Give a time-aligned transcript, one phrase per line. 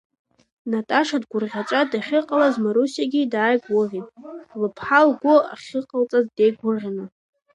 [0.71, 4.07] Наташа дгәырӷьаҵәа дахьыҟалаз, Марусиагьы дааигәырӷьеит,
[4.59, 7.05] лыԥҳа лгәы ахьыҟалҵаз деигәырӷьаны.